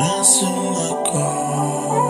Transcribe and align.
Answer 0.00 0.46
my 0.46 1.02
call. 1.04 2.09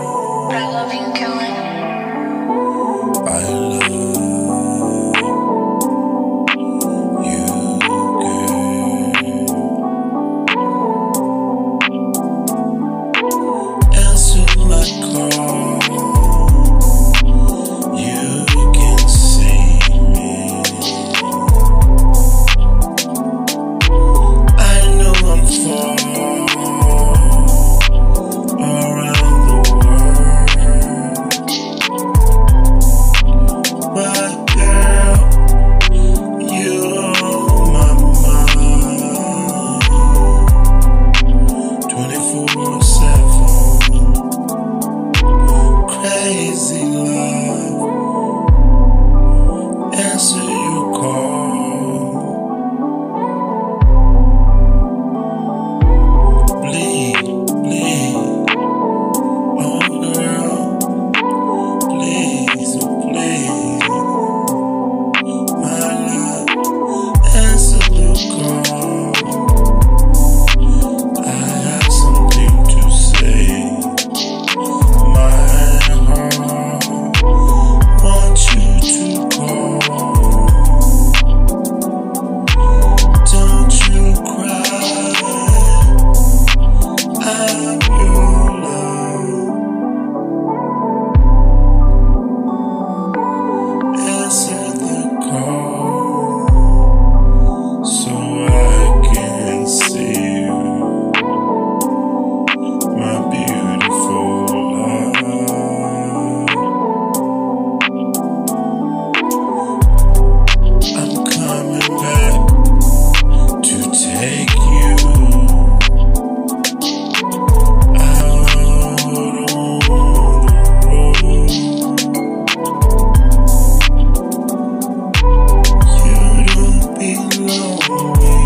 Música 127.91 128.40